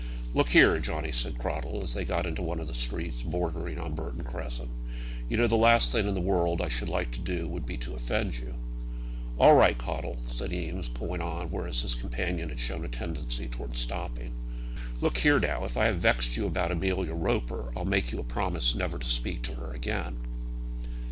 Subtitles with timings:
[0.33, 3.93] "Look here, Johnny," said Cradell, as they got into one of the streets bordering on
[3.93, 4.71] Burton Crescent,
[5.29, 7.77] "you know the last thing in the world I should like to do would be
[7.77, 8.55] to offend you."
[9.37, 13.77] "All right, Caudle," said Eames, going on, whereas his companion had shown a tendency towards
[13.79, 14.33] stopping.
[15.01, 18.23] "Look here, now; if I have vexed you about Amelia Roper, I'll make you a
[18.23, 20.17] promise never to speak to her again."